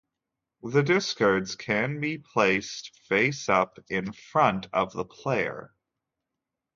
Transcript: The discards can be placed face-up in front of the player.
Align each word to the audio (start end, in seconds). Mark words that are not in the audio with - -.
The 0.63 0.81
discards 0.81 1.55
can 1.55 1.99
be 1.99 2.17
placed 2.17 2.97
face-up 3.07 3.77
in 3.87 4.13
front 4.13 4.67
of 4.73 4.93
the 4.93 5.05
player. 5.05 5.75